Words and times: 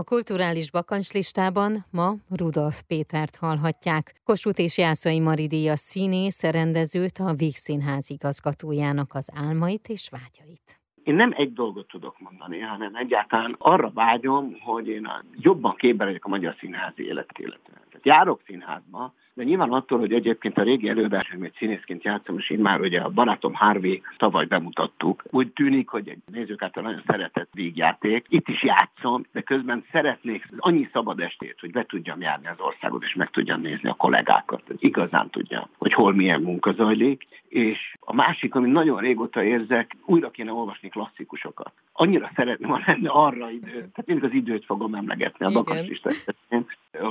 A 0.00 0.04
kulturális 0.04 0.70
bakancslistában 0.70 1.72
ma 1.90 2.08
Rudolf 2.38 2.82
Pétert 2.86 3.36
hallhatják. 3.36 4.04
Kossuth 4.24 4.60
és 4.60 4.78
Jászai 4.78 5.20
Maridia 5.20 5.76
színész, 5.76 6.42
rendezőt, 6.42 7.18
a 7.18 7.34
Víg 7.34 7.54
Színház 7.54 8.10
igazgatójának 8.10 9.14
az 9.14 9.28
álmait 9.34 9.88
és 9.88 10.08
vágyait. 10.10 10.80
Én 11.02 11.14
nem 11.14 11.32
egy 11.36 11.52
dolgot 11.52 11.88
tudok 11.88 12.20
mondani, 12.20 12.58
hanem 12.58 12.94
egyáltalán 12.94 13.54
arra 13.58 13.90
vágyom, 13.94 14.56
hogy 14.60 14.88
én 14.88 15.08
jobban 15.32 15.74
képbe 15.76 16.04
legyek 16.04 16.24
a 16.24 16.28
magyar 16.28 16.54
színházi 16.58 17.04
élet 17.04 17.38
illetően. 17.38 17.75
Járok 18.06 18.40
színházba, 18.46 19.14
de 19.34 19.44
nyilván 19.44 19.72
attól, 19.72 19.98
hogy 19.98 20.12
egyébként 20.12 20.58
a 20.58 20.62
régi 20.62 20.88
előadásomért 20.88 21.56
színészként 21.56 22.04
játszom, 22.04 22.38
és 22.38 22.50
én 22.50 22.58
már 22.58 22.80
ugye 22.80 23.00
a 23.00 23.08
barátom 23.08 23.54
Harvey 23.54 24.02
tavaly 24.16 24.44
bemutattuk, 24.44 25.24
úgy 25.30 25.52
tűnik, 25.52 25.88
hogy 25.88 26.08
egy 26.08 26.18
nézők 26.32 26.62
által 26.62 26.82
nagyon 26.82 27.02
szeretett 27.06 27.48
vígjáték. 27.52 28.26
Itt 28.28 28.48
is 28.48 28.62
játszom, 28.62 29.24
de 29.32 29.40
közben 29.40 29.84
szeretnék 29.92 30.48
annyi 30.58 30.88
szabad 30.92 31.20
estét, 31.20 31.60
hogy 31.60 31.70
be 31.70 31.84
tudjam 31.84 32.20
járni 32.20 32.46
az 32.46 32.60
országot, 32.60 33.02
és 33.02 33.14
meg 33.14 33.30
tudjam 33.30 33.60
nézni 33.60 33.88
a 33.88 33.94
kollégákat, 33.94 34.62
hogy 34.66 34.76
igazán 34.78 35.30
tudjam, 35.30 35.68
hogy 35.78 35.92
hol 35.92 36.14
milyen 36.14 36.40
munka 36.40 36.72
zajlik. 36.72 37.26
És 37.48 37.96
a 38.00 38.14
másik, 38.14 38.54
ami 38.54 38.70
nagyon 38.70 39.00
régóta 39.00 39.42
érzek, 39.42 39.96
újra 40.04 40.30
kéne 40.30 40.52
olvasni 40.52 40.88
klasszikusokat. 40.88 41.72
Annyira 41.92 42.30
szeretném, 42.34 42.70
ha 42.70 42.82
lenne 42.86 43.08
arra 43.08 43.50
idő, 43.50 43.70
tehát 43.70 44.06
mindig 44.06 44.24
az 44.24 44.32
időt 44.32 44.64
fogom 44.64 44.94
emlegetni 44.94 45.46
a 45.46 45.50
bakancslistát, 45.50 46.36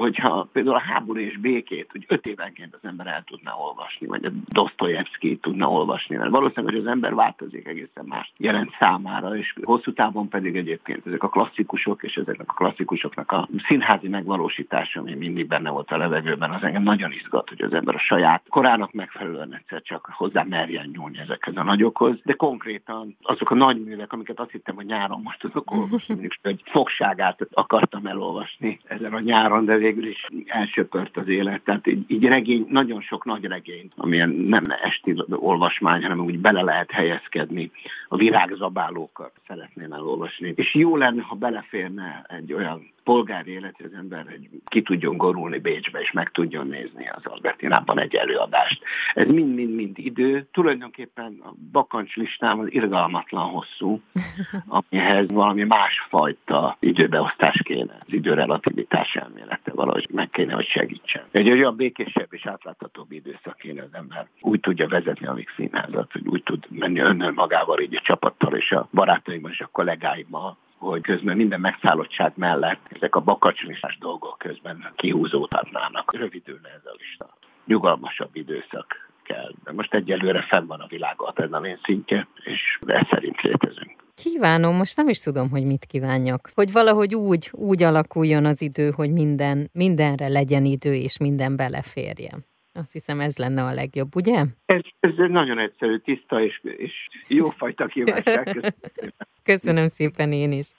hogyha 0.05 0.48
például 0.52 0.76
a 0.76 0.80
háború 0.94 1.20
és 1.20 1.38
békét, 1.38 1.91
hogy 1.91 2.05
öt 2.08 2.26
évenként 2.26 2.73
az 2.73 2.90
ember 2.90 3.08
el 3.08 3.23
tudna 3.23 3.55
olvasni, 3.58 4.08
vagy 4.08 4.26
a 4.26 4.32
Dostoyevsky 4.48 5.38
tudna 5.38 5.70
olvasni, 5.70 6.16
mert 6.16 6.30
valószínűleg, 6.30 6.73
hogy 6.73 6.84
az 6.84 6.91
ember 6.91 7.16
változik 7.16 7.68
egészen 7.68 8.05
más 8.05 8.34
jelent 8.38 8.76
számára, 8.80 9.38
és 9.38 9.55
hosszú 9.63 9.94
távon 9.94 10.30
pedig 10.30 10.55
egyébként 10.55 11.08
ezek 11.08 11.23
a 11.23 11.30
klasszikusok, 11.30 12.04
és 12.04 12.16
ezeknek 12.16 12.49
a 12.49 12.54
klasszikusoknak 12.54 13.32
a 13.32 13.48
színházi 13.68 14.08
megvalósítása, 14.08 14.99
ami 14.99 15.13
mindig 15.13 15.48
benne 15.48 15.70
volt 15.70 15.91
a 15.91 15.98
levegőben, 15.98 16.52
az 16.52 16.63
engem 16.63 16.84
nagyon 16.84 17.12
izgat, 17.12 17.49
hogy 17.49 17.62
az 17.62 17.74
ember 17.74 17.96
a 17.96 17.99
saját 17.99 18.43
korának 18.49 18.91
megfelelően 18.91 19.55
egyszer 19.55 19.82
csak 19.82 20.10
hozzá 20.13 20.43
merjen 20.43 20.90
nyúlni 20.93 21.20
ezekhez 21.20 21.55
a 21.55 21.63
nagyokhoz, 21.63 22.15
de 22.24 22.34
konkrétan 22.34 23.15
azok 23.21 23.52
a 23.52 23.55
nagy 23.55 23.84
művek, 23.84 24.13
amiket 24.13 24.40
azt 24.40 24.52
hittem, 24.52 24.76
hogy 24.76 24.85
nyáron 24.85 25.21
most 25.21 25.40
tudok 25.40 25.71
olvasni, 25.71 26.27
hogy 26.41 26.62
fogságát 26.65 27.48
akartam 27.54 28.05
elolvasni 28.05 28.80
ezen 28.87 29.13
a 29.13 29.20
nyáron, 29.20 29.65
de 29.65 29.77
végül 29.77 29.95
is 30.04 30.27
elsöpört 30.46 31.18
az 31.18 31.27
élet. 31.27 31.62
Tehát 31.62 31.88
így, 31.88 32.04
így 32.07 32.26
regény, 32.26 32.65
nagyon 32.70 33.01
sok 33.01 33.26
nagy 33.26 33.46
regény, 33.46 33.90
amilyen 33.96 34.29
nem 34.29 34.63
esti 34.84 35.15
olvasmány, 35.29 36.02
hanem 36.02 36.20
úgy 36.20 36.40
bele 36.40 36.62
lehet 36.62 36.91
helyezkedni. 36.91 37.71
A 38.07 38.15
virágzabálókat 38.15 39.32
szeretném 39.48 39.91
elolvasni. 39.91 40.54
És 40.55 40.76
jó 40.76 40.98
lenne, 40.98 41.21
ha 41.21 41.35
beleférne 41.35 42.26
egy 42.29 42.54
olyan 42.54 42.93
polgári 43.06 43.52
élet, 43.52 43.76
hogy 43.78 43.86
az 43.86 43.98
ember 43.98 44.26
egy, 44.28 44.50
ki 44.66 44.82
tudjon 44.82 45.18
gorulni 45.18 45.60
Bécsbe, 45.60 46.00
és 46.00 46.12
meg 46.12 46.32
tudjon 46.32 46.68
nézni 46.68 47.10
az 47.10 47.26
Albertinában 47.26 48.00
egy 48.00 48.16
előadást. 48.16 48.84
Ez 49.14 49.28
mind-mind-mind 49.28 49.98
idő. 49.98 50.48
Tulajdonképpen 50.52 51.40
a 51.44 51.54
bakancs 51.72 52.16
listám 52.16 52.60
az 52.60 52.68
irgalmatlan 52.70 53.50
hosszú, 53.50 54.02
amihez 54.80 55.32
valami 55.32 55.64
másfajta 55.64 56.78
időbeosztás 56.80 57.62
kéne. 57.64 57.98
Az 58.00 58.14
időrelativitás 58.14 59.16
elmélete 59.16 59.72
valahogy 59.74 60.08
meg 60.12 60.30
kéne, 60.30 60.54
hogy 60.54 60.68
segítsen. 60.68 61.24
Egy 61.32 61.50
olyan 61.50 61.76
békésebb 61.76 62.34
és 62.34 62.46
átláthatóbb 62.46 63.12
időszak 63.12 63.58
kéne 63.58 63.82
az 63.82 63.94
ember. 63.94 64.28
Úgy 64.42 64.59
tudja 64.59 64.88
vezetni 64.88 65.28
a 65.28 65.34
Vix 65.34 65.53
színházat, 65.56 66.12
hogy 66.12 66.28
úgy 66.28 66.44
tud 66.44 66.66
menni 66.70 67.00
önnel 67.00 67.31
magával, 67.31 67.80
így 67.80 67.96
a 67.96 68.02
csapattal 68.03 68.56
és 68.56 68.72
a 68.72 68.88
barátaimmal 68.92 69.52
és 69.52 69.59
a 69.59 69.70
kollégáimmal, 69.72 70.58
hogy 70.78 71.01
közben 71.01 71.35
minden 71.38 71.59
megszállottság 71.59 72.31
mellett 72.35 72.81
ezek 72.90 73.16
a 73.16 73.19
bakacsonisás 73.19 73.97
dolgok 73.97 74.38
közben 74.38 74.91
kihúzódhatnának. 74.95 76.13
Rövidülne 76.13 76.69
ez 76.69 76.85
a 76.85 76.95
lista. 76.97 77.38
Nyugalmasabb 77.66 78.29
időszak 78.35 79.09
kell. 79.23 79.51
De 79.63 79.72
most 79.72 79.94
egyelőre 79.94 80.41
fenn 80.41 80.66
van 80.66 80.80
a 80.80 80.88
világ 80.88 81.16
adrenalin 81.18 81.80
szintje, 81.84 82.28
és 82.44 82.80
ez 82.85 83.08
szerint 83.09 83.41
létezünk. 83.41 84.03
Kívánom, 84.16 84.75
most 84.75 84.97
nem 84.97 85.08
is 85.08 85.19
tudom, 85.19 85.50
hogy 85.50 85.66
mit 85.66 85.85
kívánjak. 85.85 86.50
Hogy 86.53 86.72
valahogy 86.72 87.16
úgy, 87.16 87.50
úgy 87.52 87.84
alakuljon 87.84 88.46
az 88.46 88.62
idő, 88.62 88.91
hogy 88.96 89.12
minden, 89.12 89.69
mindenre 89.74 90.28
legyen 90.28 90.66
idő, 90.66 90.94
és 90.94 91.18
minden 91.18 91.56
beleférjen. 91.56 92.46
Azt 92.78 92.91
hiszem 92.91 93.19
ez 93.19 93.38
lenne 93.38 93.63
a 93.63 93.74
legjobb, 93.74 94.16
ugye? 94.16 94.46
Ez, 94.66 94.81
ez 95.00 95.12
nagyon 95.16 95.59
egyszerű, 95.59 95.97
tiszta 95.97 96.41
és, 96.41 96.62
és 96.63 96.94
jófajta 97.28 97.86
kívánság. 97.86 98.74
Köszönöm 99.44 99.88
szépen 99.88 100.31
én 100.31 100.52
is. 100.52 100.72